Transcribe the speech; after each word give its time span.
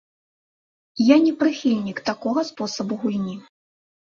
Я 1.09 1.17
не 1.27 1.33
прыхільнік 1.43 1.97
такога 2.09 2.41
спосабу 2.51 2.93
гульні. 3.05 3.37